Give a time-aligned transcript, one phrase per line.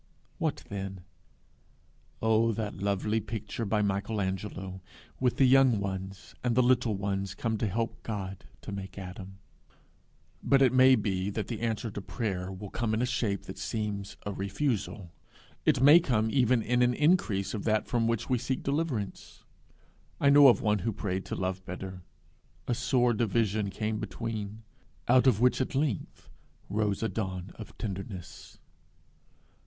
[0.39, 1.01] what then?
[2.23, 4.81] Oh that lovely picture by Michelangelo,
[5.19, 9.37] with the young ones and the little ones come to help God to make Adam!
[10.41, 13.59] But it may be that the answer to prayer will come in a shape that
[13.59, 15.11] seems a refusal.
[15.67, 19.43] It may come even in an increase of that from which we seek deliverance.
[20.19, 22.01] I know of one who prayed to love better:
[22.67, 24.63] a sore division came between
[25.07, 26.27] out of which at length
[26.71, 28.57] rose a dawn of tenderness.